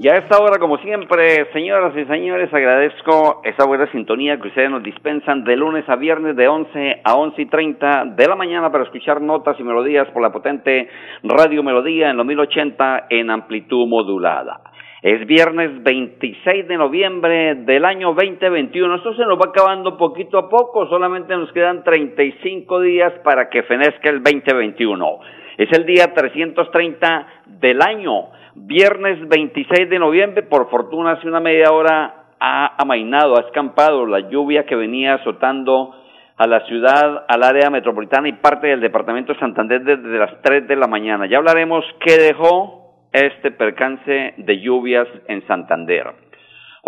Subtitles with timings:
[0.00, 4.70] Y a esta hora, como siempre, señoras y señores, agradezco esa buena sintonía que ustedes
[4.70, 8.70] nos dispensan de lunes a viernes de 11 a 11 y 30 de la mañana
[8.70, 10.88] para escuchar notas y melodías por la potente
[11.24, 14.60] Radio Melodía en los 1080 en amplitud modulada.
[15.02, 18.94] Es viernes 26 de noviembre del año 2021.
[18.94, 23.64] Esto se nos va acabando poquito a poco, solamente nos quedan 35 días para que
[23.64, 25.37] fenezca el 2021.
[25.58, 31.70] Es el día 330 del año Viernes 26 de noviembre, por fortuna, hace una media
[31.70, 35.94] hora ha amainado, ha escampado la lluvia que venía azotando
[36.36, 40.66] a la ciudad, al área metropolitana y parte del departamento de Santander desde las 3
[40.66, 41.26] de la mañana.
[41.26, 46.27] Ya hablaremos qué dejó este percance de lluvias en Santander.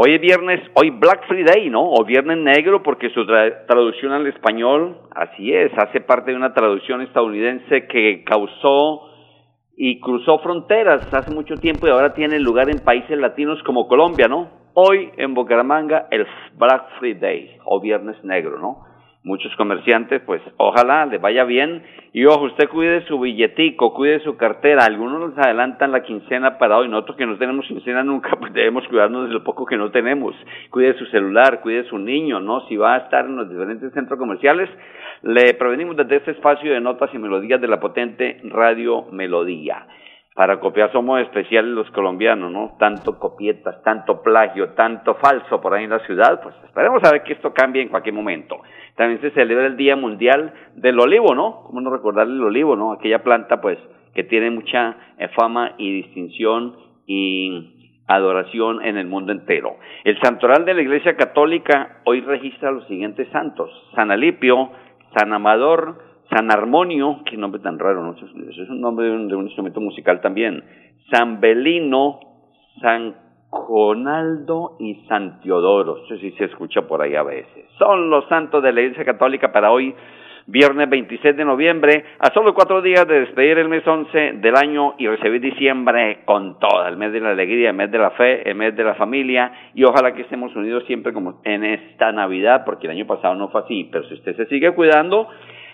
[0.03, 1.83] Hoy es viernes, hoy Black Friday, ¿no?
[1.83, 7.03] O Viernes Negro, porque su traducción al español, así es, hace parte de una traducción
[7.03, 9.11] estadounidense que causó
[9.77, 14.27] y cruzó fronteras hace mucho tiempo y ahora tiene lugar en países latinos como Colombia,
[14.27, 14.49] ¿no?
[14.73, 18.90] Hoy en Bucaramanga el Black Friday o Viernes Negro, ¿no?
[19.23, 21.83] Muchos comerciantes, pues ojalá les vaya bien
[22.13, 24.85] y ojo, usted cuide su billetico, cuide su cartera.
[24.85, 28.89] Algunos nos adelantan la quincena para hoy, nosotros que no tenemos quincena nunca, pues debemos
[28.89, 30.35] cuidarnos de lo poco que no tenemos.
[30.71, 32.67] Cuide su celular, cuide su niño, ¿no?
[32.69, 34.71] Si va a estar en los diferentes centros comerciales,
[35.23, 39.87] le provenimos desde este espacio de notas y melodías de la potente Radio Melodía.
[40.35, 42.77] Para copiar somos especiales los colombianos, ¿no?
[42.79, 47.25] Tanto copietas, tanto plagio, tanto falso por ahí en la ciudad, pues esperemos a ver
[47.25, 48.61] que esto cambie en cualquier momento.
[48.95, 51.65] También se celebra el Día Mundial del Olivo, ¿no?
[51.65, 52.93] ¿Cómo no recordar el olivo, no?
[52.93, 53.79] Aquella planta, pues,
[54.15, 56.77] que tiene mucha eh, fama y distinción
[57.07, 59.77] y adoración en el mundo entero.
[60.05, 63.71] El santoral de la Iglesia Católica hoy registra los siguientes santos.
[63.95, 64.71] San Alipio,
[65.17, 68.13] San Amador, San Armonio, qué nombre tan raro, ¿no?
[68.13, 70.63] Es un nombre de un, instrumento musical también.
[71.11, 72.21] San Belino,
[72.81, 73.17] San
[73.51, 76.05] Conaldo y San Teodoro.
[76.05, 77.67] Eso sí se escucha por ahí a veces.
[77.79, 79.93] Son los santos de la Iglesia Católica para hoy,
[80.47, 84.95] viernes 26 de noviembre, a solo cuatro días de despedir el mes 11 del año
[84.99, 88.49] y recibir diciembre con todo, el mes de la alegría, el mes de la fe,
[88.49, 92.65] el mes de la familia y ojalá que estemos unidos siempre como en esta Navidad,
[92.65, 95.29] porque el año pasado no fue así, pero si usted se sigue cuidando,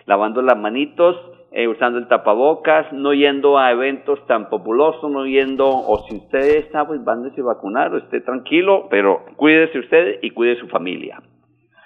[0.07, 1.17] lavando las manitos,
[1.53, 6.59] eh, usando el tapabocas, no yendo a eventos tan populosos, no yendo, o si usted
[6.59, 11.21] está, pues vándese a vacunar, o esté tranquilo, pero cuídese usted y cuide su familia.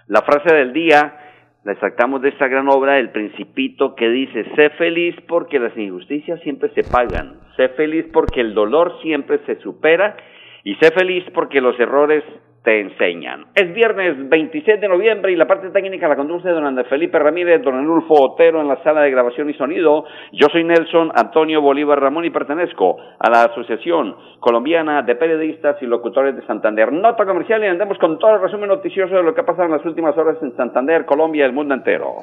[0.06, 1.14] La frase del día
[1.62, 6.40] la extractamos de esta gran obra, El Principito, que dice, sé feliz porque las injusticias
[6.40, 10.16] siempre se pagan, sé feliz porque el dolor siempre se supera
[10.64, 12.24] y sé feliz porque los errores
[12.62, 13.46] te enseñan.
[13.54, 17.62] Es viernes 26 de noviembre y la parte técnica la conduce don Andrés Felipe Ramírez,
[17.62, 20.04] don Enulfo Otero en la sala de grabación y sonido.
[20.32, 25.86] Yo soy Nelson Antonio Bolívar Ramón y pertenezco a la Asociación Colombiana de Periodistas y
[25.86, 26.92] Locutores de Santander.
[26.92, 29.72] Nota comercial y andemos con todo el resumen noticioso de lo que ha pasado en
[29.72, 32.16] las últimas horas en Santander, Colombia y el mundo entero.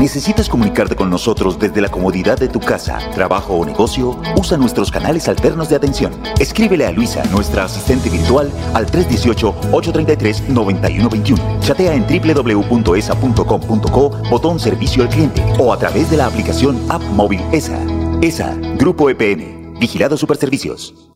[0.00, 4.10] ¿Necesitas comunicarte con nosotros desde la comodidad de tu casa, trabajo o negocio?
[4.36, 6.12] Usa nuestros canales alternos de atención.
[6.40, 11.60] Escríbele a Luisa, nuestra asistente virtual, al 318 833-9121.
[11.60, 17.40] Chatea en www.esa.com.co, botón servicio al cliente o a través de la aplicación App Móvil
[17.52, 17.78] ESA.
[18.20, 21.13] ESA, Grupo EPN, Vigilado Superservicios.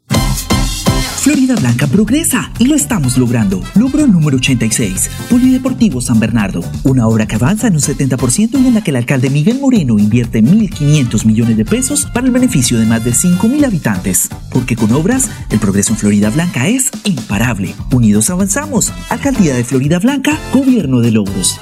[1.29, 3.63] Florida Blanca progresa y lo estamos logrando.
[3.75, 6.63] Logro número 86, Polideportivo San Bernardo.
[6.85, 9.99] Una obra que avanza en un 70% y en la que el alcalde Miguel Moreno
[9.99, 14.31] invierte 1.500 millones de pesos para el beneficio de más de 5.000 habitantes.
[14.51, 17.75] Porque con obras, el progreso en Florida Blanca es imparable.
[17.93, 18.91] Unidos avanzamos.
[19.11, 21.61] Alcaldía de Florida Blanca, Gobierno de Logros.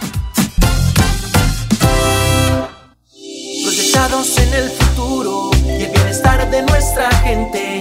[3.65, 7.81] Proyectados en el futuro y el bienestar de nuestra gente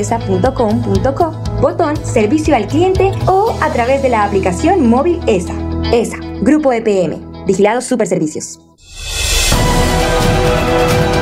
[1.60, 5.54] botón Servicio al Cliente o a través de la aplicación móvil ESA.
[5.92, 8.60] ESA, Grupo EPM, Vigilados Superservicios.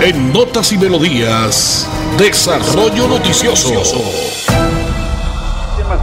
[0.03, 1.89] En Notas y Melodías,
[2.19, 3.83] Desarrollo Noticioso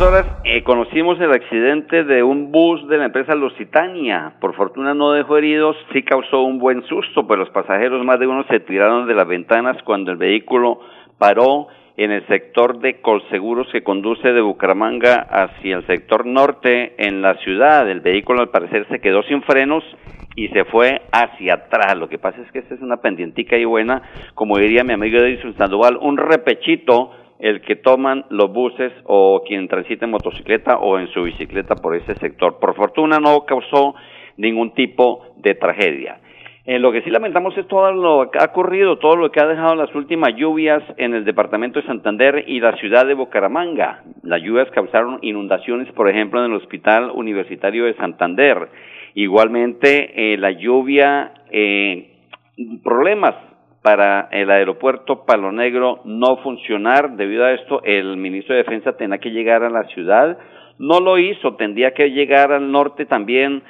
[0.02, 4.34] horas eh, conocimos el accidente de un bus de la empresa Lusitania.
[4.40, 8.28] Por fortuna no dejó heridos, sí causó un buen susto, pues los pasajeros más de
[8.28, 10.80] uno se tiraron de las ventanas cuando el vehículo
[11.18, 11.68] paró
[11.98, 17.36] en el sector de Colseguros que conduce de Bucaramanga hacia el sector norte en la
[17.36, 17.90] ciudad.
[17.90, 19.84] El vehículo al parecer se quedó sin frenos
[20.36, 21.98] y se fue hacia atrás.
[21.98, 24.02] Lo que pasa es que esta es una pendientica y buena,
[24.34, 29.68] como diría mi amigo Edison Sandoval, un repechito el que toman los buses o quien
[29.68, 32.60] transita en motocicleta o en su bicicleta por ese sector.
[32.60, 33.96] Por fortuna no causó
[34.38, 36.20] ningún tipo de tragedia.
[36.72, 39.46] Eh, lo que sí lamentamos es todo lo que ha ocurrido, todo lo que ha
[39.46, 44.04] dejado las últimas lluvias en el departamento de Santander y la ciudad de Bucaramanga.
[44.24, 48.70] Las lluvias causaron inundaciones, por ejemplo, en el Hospital Universitario de Santander.
[49.16, 52.14] Igualmente, eh, la lluvia, eh,
[52.82, 53.36] problemas
[53.84, 57.18] para el aeropuerto Palo Negro no funcionar.
[57.18, 60.38] Debido a esto, el ministro de Defensa tenía que llegar a la ciudad.
[60.80, 63.62] No lo hizo, tendría que llegar al norte también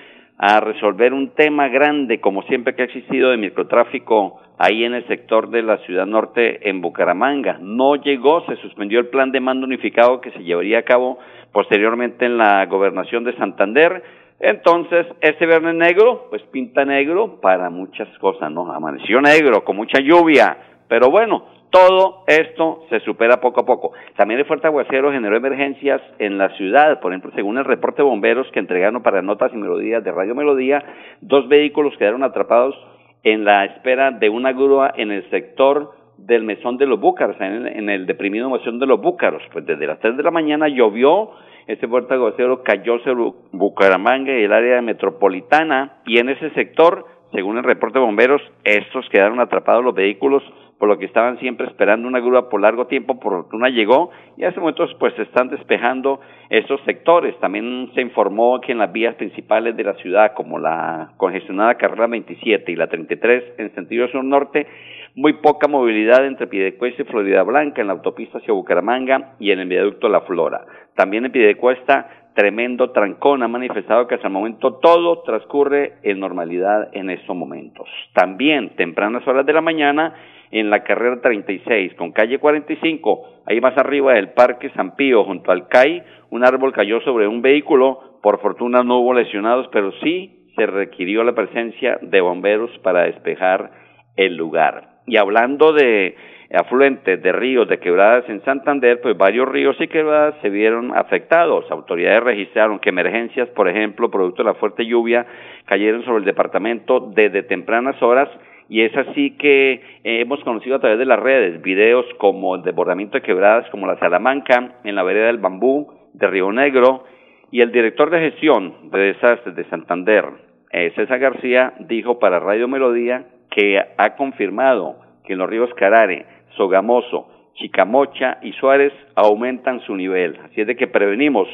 [0.43, 5.07] a resolver un tema grande, como siempre que ha existido de microtráfico ahí en el
[5.07, 7.59] sector de la ciudad norte en Bucaramanga.
[7.61, 11.19] No llegó, se suspendió el plan de mando unificado que se llevaría a cabo
[11.51, 14.03] posteriormente en la gobernación de Santander
[14.43, 18.73] entonces, ese viernes negro, pues pinta negro para muchas cosas, ¿no?
[18.73, 23.93] Amaneció negro, con mucha lluvia, pero bueno, todo esto se supera poco a poco.
[24.15, 26.99] También el fuerte aguacero generó emergencias en la ciudad.
[26.99, 30.35] Por ejemplo, según el reporte de bomberos que entregaron para notas y melodías de Radio
[30.35, 30.83] Melodía,
[31.21, 32.75] dos vehículos quedaron atrapados
[33.23, 37.53] en la espera de una grúa en el sector del mesón de los Búcaros, en
[37.53, 39.41] el, en el deprimido mesón de los Búcaros.
[39.51, 41.31] Pues desde las 3 de la mañana llovió
[41.67, 47.57] ese puerto aguacero cayó sobre Bucaramanga y el área metropolitana y en ese sector, según
[47.57, 50.43] el reporte de bomberos, estos quedaron atrapados los vehículos
[50.81, 54.43] por lo que estaban siempre esperando una grúa por largo tiempo, por fortuna llegó y
[54.43, 56.19] a ese momento pues se están despejando
[56.49, 57.39] esos sectores.
[57.39, 62.07] También se informó que en las vías principales de la ciudad, como la congestionada carrera
[62.07, 64.65] 27 y la 33 en sentido sur-norte,
[65.13, 69.59] muy poca movilidad entre Piedecuesta y Florida Blanca en la autopista hacia Bucaramanga y en
[69.59, 70.65] el viaducto La Flora.
[70.95, 76.89] También en Piedecuesta, tremendo trancón ha manifestado que hasta el momento todo transcurre en normalidad
[76.93, 77.87] en estos momentos.
[78.13, 80.15] También, tempranas horas de la mañana,
[80.51, 85.51] en la carrera 36 con calle 45, ahí más arriba del Parque San Pío, junto
[85.51, 90.47] al CAI, un árbol cayó sobre un vehículo, por fortuna no hubo lesionados, pero sí
[90.55, 93.71] se requirió la presencia de bomberos para despejar
[94.15, 94.89] el lugar.
[95.07, 96.15] Y hablando de
[96.53, 101.69] afluentes de ríos, de quebradas en Santander, pues varios ríos y quebradas se vieron afectados.
[101.71, 105.25] Autoridades registraron que emergencias, por ejemplo, producto de la fuerte lluvia,
[105.65, 108.29] cayeron sobre el departamento desde tempranas horas
[108.71, 112.61] y es así que eh, hemos conocido a través de las redes videos como el
[112.61, 117.03] desbordamiento de quebradas como la Salamanca, en la vereda del Bambú, de Río Negro,
[117.51, 120.23] y el director de gestión de desastres de Santander,
[120.71, 126.25] eh, César García, dijo para Radio Melodía que ha confirmado que en los ríos Carare,
[126.55, 130.39] Sogamoso, Chicamocha y Suárez aumentan su nivel.
[130.45, 131.49] Así es de que prevenimos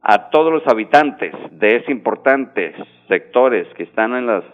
[0.00, 2.74] a todos los habitantes de esos importantes
[3.08, 4.44] sectores que están en las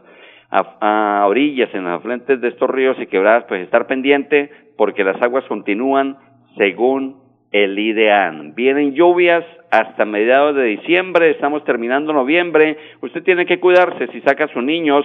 [0.51, 5.21] a, orillas, en las afluentes de estos ríos y quebradas, pues estar pendiente porque las
[5.21, 6.17] aguas continúan
[6.57, 7.17] según
[7.53, 8.55] el IDEAN.
[8.55, 12.79] Vienen lluvias hasta mediados de diciembre, estamos terminando noviembre.
[13.03, 15.05] Usted tiene que cuidarse si saca a sus niños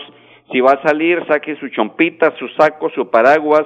[0.52, 3.66] si va a salir, saque su chompita, su saco, su paraguas,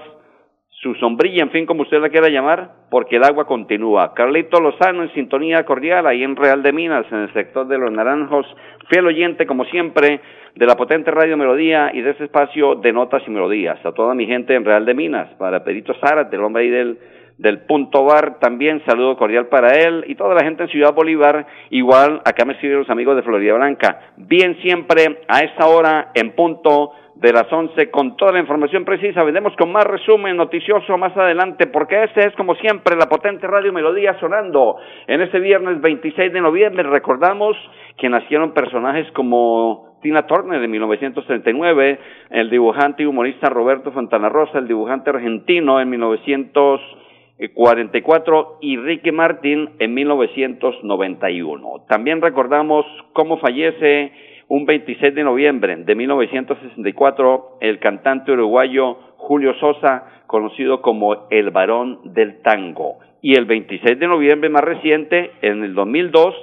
[0.82, 4.14] su sombrilla, en fin, como usted la quiera llamar, porque el agua continúa.
[4.14, 7.92] Carlito Lozano en sintonía cordial, ahí en Real de Minas, en el sector de los
[7.92, 8.46] Naranjos,
[8.88, 10.22] fiel oyente, como siempre,
[10.56, 13.84] de la potente Radio Melodía y de ese espacio de notas y melodías.
[13.86, 16.98] A toda mi gente en Real de Minas, para Pedrito Zárate, el hombre ahí del
[17.38, 21.46] del Punto Bar, también saludo cordial para él y toda la gente en Ciudad Bolívar,
[21.70, 24.14] igual acá me siguen los amigos de Florida Blanca.
[24.18, 29.24] Bien siempre a esta hora en punto de las 11 con toda la información precisa.
[29.24, 33.74] Vendemos con más resumen noticioso más adelante porque este es como siempre la potente radio
[33.74, 36.84] Melodía sonando en este viernes 26 de noviembre.
[36.84, 37.58] Recordamos
[37.98, 44.60] que nacieron personajes como Tina Turner de 1939, el dibujante y humorista Roberto Fontana Rosa,
[44.60, 51.86] el dibujante argentino en 1944 y Ricky Martin en 1991.
[51.90, 54.12] También recordamos cómo fallece
[54.50, 62.00] un 26 de noviembre de 1964, el cantante uruguayo Julio Sosa, conocido como el varón
[62.14, 63.00] del tango.
[63.22, 66.34] Y el 26 de noviembre más reciente, en el 2002,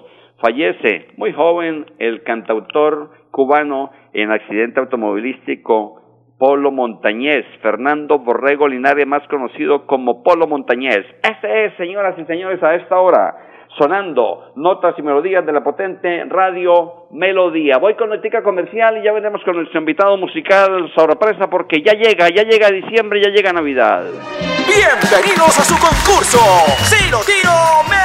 [0.40, 6.02] fallece muy joven el cantautor cubano en accidente automovilístico
[6.38, 11.06] Polo Montañez, Fernando Borrego Linares, más conocido como Polo Montañez.
[11.22, 13.34] Ese es, señoras y señores, a esta hora
[13.78, 17.78] sonando notas y melodías de la potente radio Melodía.
[17.78, 22.28] Voy con tica comercial y ya veremos con nuestro invitado musical sorpresa porque ya llega,
[22.28, 24.04] ya llega diciembre, ya llega Navidad.
[24.66, 26.38] Bienvenidos a su concurso.
[26.84, 27.50] Si lo tiro,
[27.88, 28.04] me.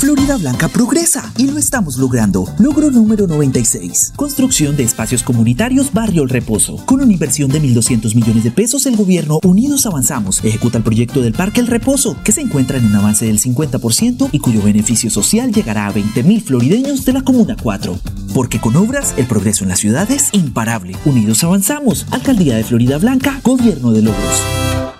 [0.00, 2.48] Florida Blanca progresa y lo estamos logrando.
[2.58, 4.14] Logro número 96.
[4.16, 6.76] Construcción de espacios comunitarios Barrio El Reposo.
[6.86, 11.20] Con una inversión de 1.200 millones de pesos, el gobierno Unidos Avanzamos ejecuta el proyecto
[11.20, 15.10] del Parque El Reposo, que se encuentra en un avance del 50% y cuyo beneficio
[15.10, 17.98] social llegará a 20.000 florideños de la Comuna 4.
[18.32, 20.96] Porque con obras, el progreso en la ciudad es imparable.
[21.04, 22.06] Unidos Avanzamos.
[22.10, 24.99] Alcaldía de Florida Blanca, Gobierno de Logros.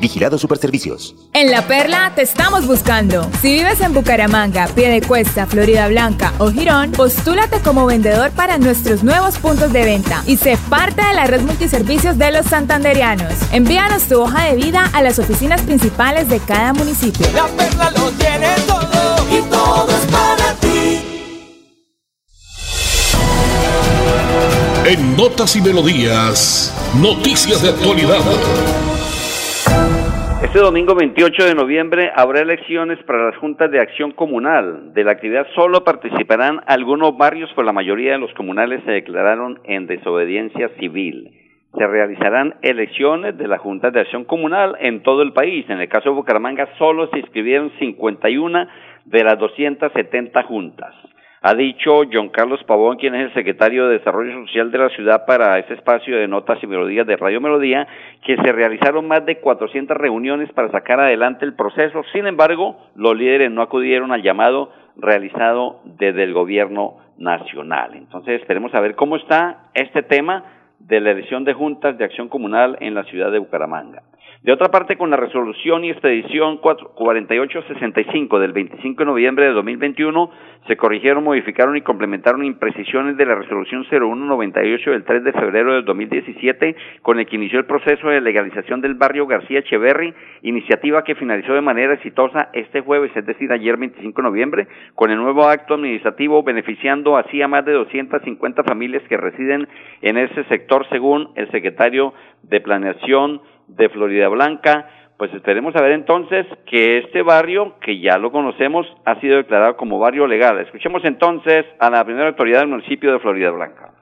[0.00, 1.14] Vigilado Superservicios.
[1.32, 3.30] En La Perla te estamos buscando.
[3.42, 9.38] Si vives en Bucaramanga, Piedecuesta, Florida Blanca o Girón, postúlate como vendedor para nuestros nuevos
[9.38, 13.34] puntos de venta y sé parte de la red multiservicios de los santanderianos.
[13.52, 17.26] Envíanos tu hoja de vida a las oficinas principales de cada municipio.
[17.34, 20.70] La Perla lo tiene todo y todo es para ti.
[24.86, 28.18] En Notas y Melodías, noticias de actualidad.
[30.42, 34.94] Este domingo 28 de noviembre habrá elecciones para las juntas de acción comunal.
[34.94, 39.60] De la actividad solo participarán algunos barrios, pues la mayoría de los comunales se declararon
[39.64, 41.30] en desobediencia civil.
[41.76, 45.68] Se realizarán elecciones de las juntas de acción comunal en todo el país.
[45.68, 48.66] En el caso de Bucaramanga solo se inscribieron 51
[49.04, 50.94] de las 270 juntas.
[51.42, 55.24] Ha dicho John Carlos Pavón, quien es el secretario de Desarrollo Social de la ciudad
[55.24, 57.88] para ese espacio de notas y melodías de Radio Melodía,
[58.26, 62.02] que se realizaron más de 400 reuniones para sacar adelante el proceso.
[62.12, 67.94] Sin embargo, los líderes no acudieron al llamado realizado desde el gobierno nacional.
[67.94, 70.44] Entonces, esperemos a ver cómo está este tema
[70.78, 74.02] de la elección de juntas de acción comunal en la ciudad de Bucaramanga.
[74.42, 80.30] De otra parte, con la resolución y expedición 4865 del 25 de noviembre de 2021,
[80.66, 85.84] se corrigieron, modificaron y complementaron imprecisiones de la resolución 0198 del 3 de febrero del
[85.84, 91.16] 2017, con el que inició el proceso de legalización del barrio García Echeverry, iniciativa que
[91.16, 95.44] finalizó de manera exitosa este jueves, es decir, ayer 25 de noviembre, con el nuevo
[95.48, 99.68] acto administrativo beneficiando así a más de 250 familias que residen
[100.00, 103.42] en ese sector, según el secretario de Planeación
[103.76, 104.88] de Florida Blanca.
[105.16, 109.76] Pues esperemos a ver entonces que este barrio, que ya lo conocemos, ha sido declarado
[109.76, 110.58] como barrio legal.
[110.60, 113.92] Escuchemos entonces a la primera autoridad del municipio de Florida Blanca.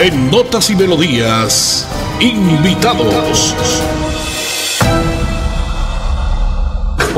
[0.00, 1.88] En Notas y Melodías,
[2.20, 4.07] invitados.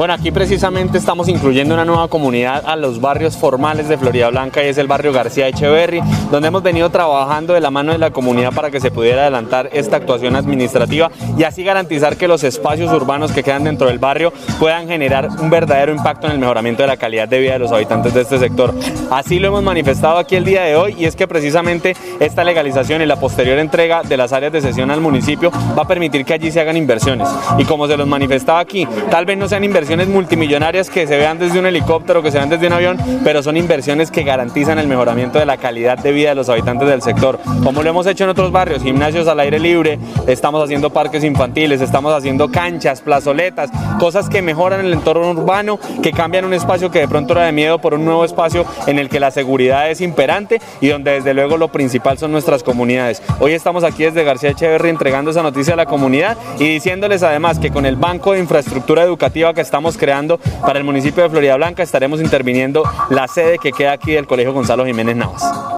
[0.00, 4.64] Bueno, aquí precisamente estamos incluyendo una nueva comunidad a los barrios formales de Florida Blanca
[4.64, 8.10] y es el barrio García Echeverry, donde hemos venido trabajando de la mano de la
[8.10, 12.90] comunidad para que se pudiera adelantar esta actuación administrativa y así garantizar que los espacios
[12.90, 16.86] urbanos que quedan dentro del barrio puedan generar un verdadero impacto en el mejoramiento de
[16.86, 18.72] la calidad de vida de los habitantes de este sector.
[19.10, 23.02] Así lo hemos manifestado aquí el día de hoy y es que precisamente esta legalización
[23.02, 26.32] y la posterior entrega de las áreas de sesión al municipio va a permitir que
[26.32, 27.28] allí se hagan inversiones.
[27.58, 31.16] Y como se los manifestaba aquí, tal vez no sean inversiones inversiones multimillonarias que se
[31.16, 34.78] vean desde un helicóptero, que se vean desde un avión, pero son inversiones que garantizan
[34.78, 37.40] el mejoramiento de la calidad de vida de los habitantes del sector.
[37.64, 41.80] Como lo hemos hecho en otros barrios, gimnasios al aire libre, estamos haciendo parques infantiles,
[41.80, 43.68] estamos haciendo canchas, plazoletas,
[43.98, 47.50] cosas que mejoran el entorno urbano, que cambian un espacio que de pronto era de
[47.50, 51.34] miedo por un nuevo espacio en el que la seguridad es imperante y donde desde
[51.34, 53.20] luego lo principal son nuestras comunidades.
[53.40, 57.58] Hoy estamos aquí desde García Echeverry entregando esa noticia a la comunidad y diciéndoles además
[57.58, 61.56] que con el Banco de Infraestructura Educativa que estamos creando para el municipio de Florida
[61.56, 65.69] Blanca estaremos interviniendo la sede que queda aquí del Colegio Gonzalo Jiménez Navas.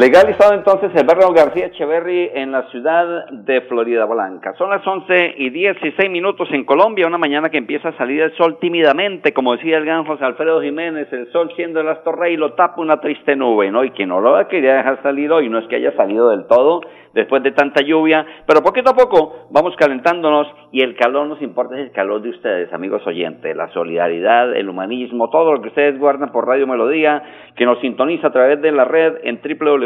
[0.00, 4.54] Legalizado entonces el barrio García Echeverry en la ciudad de Florida Blanca.
[4.56, 8.34] Son las 11 y 16 minutos en Colombia, una mañana que empieza a salir el
[8.38, 12.38] sol tímidamente, como decía el gran José Alfredo Jiménez, el sol siendo el astro rey
[12.38, 13.84] lo tapa una triste nube, ¿no?
[13.84, 16.80] Y que no lo quería dejar salir hoy, no es que haya salido del todo,
[17.12, 21.74] después de tanta lluvia, pero poquito a poco vamos calentándonos y el calor nos importa
[21.76, 25.98] es el calor de ustedes, amigos oyentes, la solidaridad, el humanismo, todo lo que ustedes
[25.98, 27.22] guardan por Radio Melodía,
[27.56, 29.40] que nos sintoniza a través de la red en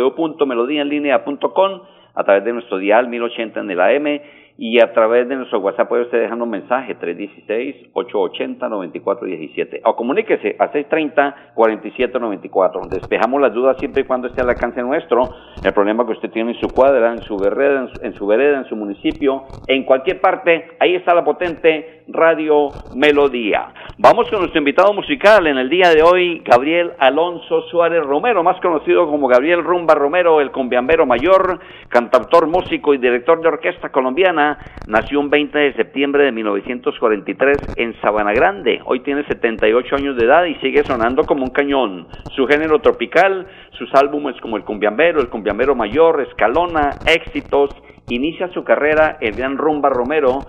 [0.05, 1.81] www.melodiaenlinea.com,
[2.15, 4.21] a través de nuestro dial 1080 en el AM
[4.57, 10.71] y a través de nuestro WhatsApp puede usted dejando un mensaje 316-880-9417 o comuníquese a
[10.71, 12.89] 630-4794.
[12.89, 15.35] Despejamos las dudas siempre y cuando esté al alcance nuestro.
[15.65, 18.67] El problema que usted tiene en su cuadra, en su vereda, en su, vereda, en
[18.67, 23.73] su municipio, en cualquier parte, ahí está la potente Radio Melodía.
[23.99, 28.61] Vamos con nuestro invitado musical en el día de hoy, Gabriel Alonso Suárez Romero, más
[28.61, 34.44] conocido como Gabriel Rumba Romero, el combiambero mayor, cantautor, músico y director de orquesta colombiana
[34.87, 38.81] nació un 20 de septiembre de 1943 en Sabana Grande.
[38.85, 42.07] Hoy tiene 78 años de edad y sigue sonando como un cañón.
[42.35, 43.47] Su género tropical,
[43.79, 47.71] sus álbumes como El Cumbiambero, El Cumbiambero Mayor, Escalona, Éxitos.
[48.09, 50.41] Inicia su carrera el gran Rumba Romero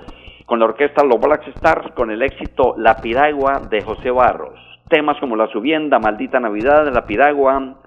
[0.46, 4.60] con la orquesta Los Black Stars con el éxito La Piragua de José Barros.
[4.90, 7.78] Temas como La Subienda, Maldita Navidad, La Piragua,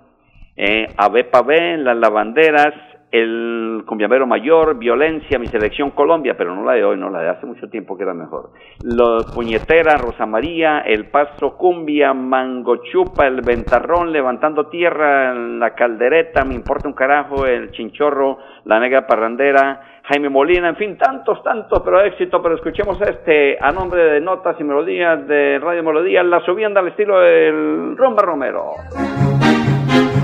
[0.57, 2.75] eh, Ave Pavé, Las Lavanderas,
[3.11, 7.29] el cumbiambero mayor, violencia, mi selección Colombia, pero no la de hoy, no la de
[7.31, 8.51] hace mucho tiempo que era mejor.
[8.83, 16.55] Los puñetera, Rosa María, el paso cumbia, mangochupa, el ventarrón, levantando tierra, la caldereta, me
[16.55, 22.03] importa un carajo, el chinchorro, la negra parrandera, Jaime Molina, en fin, tantos, tantos, pero
[22.03, 26.81] éxito, pero escuchemos este a nombre de Notas y Melodías de Radio Melodías, la subienda
[26.81, 28.73] al estilo del Romba Romero.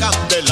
[0.00, 0.43] El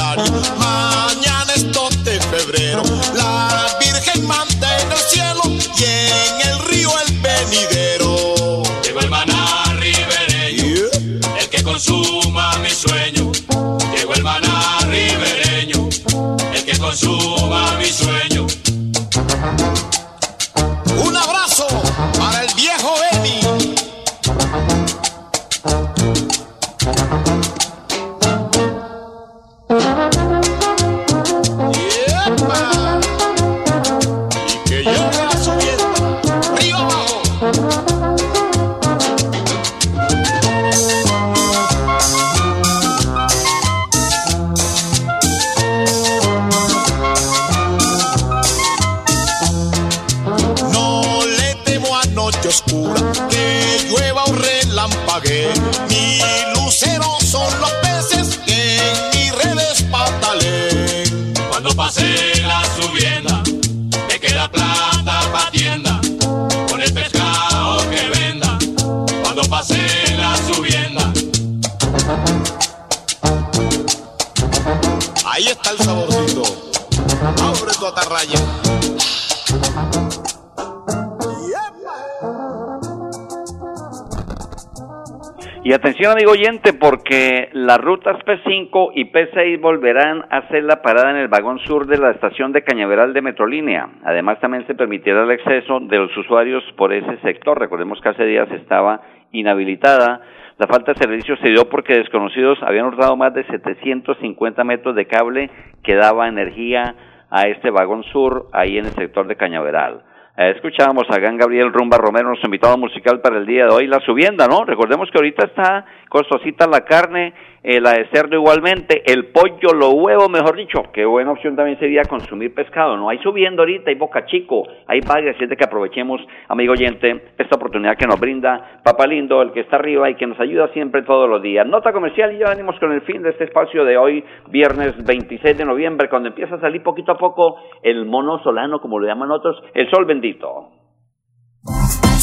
[85.65, 91.11] Y atención amigo oyente, porque las rutas P5 y P6 volverán a hacer la parada
[91.11, 93.89] en el vagón sur de la estación de Cañaveral de Metrolínea.
[94.03, 97.57] Además también se permitirá el acceso de los usuarios por ese sector.
[97.57, 100.21] Recordemos que hace días estaba inhabilitada.
[100.57, 105.07] La falta de servicio se dio porque desconocidos habían hurtado más de 750 metros de
[105.07, 105.49] cable
[105.81, 106.93] que daba energía
[107.33, 110.03] a este vagón sur ahí en el sector de Cañaveral.
[110.37, 113.87] Eh, escuchábamos a Gan Gabriel Rumba Romero, nuestro invitado musical para el día de hoy,
[113.87, 114.63] la subienda, ¿no?
[114.65, 117.33] Recordemos que ahorita está costosita la carne,
[117.63, 120.83] eh, la de cerdo igualmente, el pollo, los huevos, mejor dicho.
[120.91, 123.09] Qué buena opción también sería consumir pescado, ¿no?
[123.09, 127.95] Hay subiendo ahorita, hay boca chico, hay pague, así que aprovechemos, amigo oyente, esta oportunidad
[127.97, 131.29] que nos brinda Papá Lindo, el que está arriba y que nos ayuda siempre todos
[131.29, 131.65] los días.
[131.65, 135.57] Nota comercial y ya venimos con el fin de este espacio de hoy, viernes 26
[135.57, 139.31] de noviembre, cuando empieza a salir poquito a poco el mono solano, como lo llaman
[139.31, 140.82] otros, el sol bendito.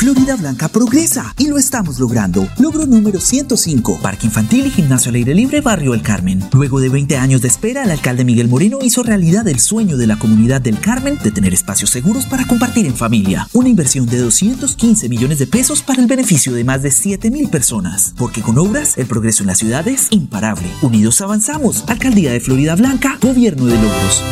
[0.01, 2.49] Florida Blanca progresa y lo estamos logrando.
[2.57, 6.43] Logro número 105, Parque Infantil y Gimnasio al Aire Libre, Barrio El Carmen.
[6.55, 10.07] Luego de 20 años de espera, el alcalde Miguel Moreno hizo realidad el sueño de
[10.07, 13.47] la comunidad del Carmen de tener espacios seguros para compartir en familia.
[13.53, 17.51] Una inversión de 215 millones de pesos para el beneficio de más de 7 mil
[17.51, 18.15] personas.
[18.17, 20.71] Porque con obras, el progreso en la ciudad es imparable.
[20.81, 21.85] Unidos avanzamos.
[21.89, 24.25] Alcaldía de Florida Blanca, Gobierno de Logros.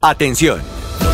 [0.00, 0.85] Atención.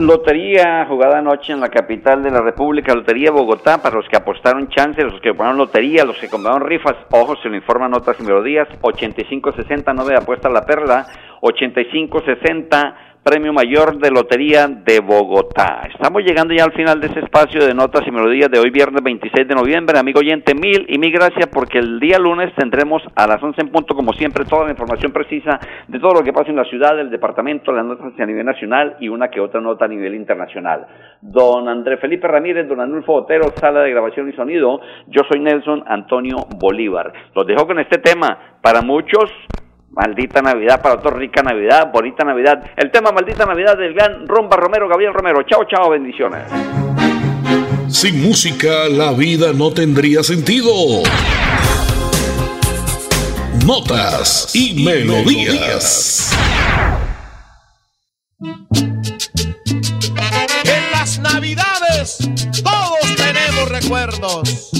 [0.00, 4.70] Lotería jugada anoche en la capital de la República, Lotería Bogotá, para los que apostaron
[4.70, 8.22] chances, los que compraron lotería, los que compraron rifas, ojo, se lo informan notas y
[8.22, 11.04] melodías, 8560, no de apuesta la perla,
[11.42, 15.82] 8560 Premio Mayor de Lotería de Bogotá.
[15.92, 19.02] Estamos llegando ya al final de ese espacio de notas y melodías de hoy, viernes
[19.02, 19.98] 26 de noviembre.
[19.98, 23.68] Amigo oyente, mil y mil gracias porque el día lunes tendremos a las 11 en
[23.68, 26.98] punto, como siempre, toda la información precisa de todo lo que pasa en la ciudad,
[26.98, 30.86] el departamento, las notas a nivel nacional y una que otra nota a nivel internacional.
[31.20, 34.80] Don Andrés Felipe Ramírez, don Anulfo Otero, sala de grabación y sonido.
[35.08, 37.12] Yo soy Nelson Antonio Bolívar.
[37.34, 38.56] Los dejo con este tema.
[38.62, 39.30] Para muchos,
[39.90, 42.62] Maldita Navidad, para otros rica Navidad, bonita Navidad.
[42.76, 45.42] El tema Maldita Navidad del gran Romba Romero, Gabriel Romero.
[45.42, 46.44] Chao, chao, bendiciones.
[47.88, 50.70] Sin música la vida no tendría sentido.
[53.66, 56.32] Notas y, melodías.
[60.64, 62.18] En las Navidades
[62.62, 64.70] todos tenemos recuerdos.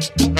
[0.00, 0.39] Thank you.